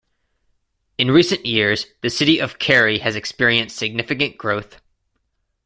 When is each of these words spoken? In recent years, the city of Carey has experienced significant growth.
In 0.97 1.11
recent 1.11 1.45
years, 1.45 1.85
the 2.01 2.09
city 2.09 2.39
of 2.39 2.57
Carey 2.57 2.97
has 2.97 3.15
experienced 3.15 3.77
significant 3.77 4.35
growth. 4.35 4.81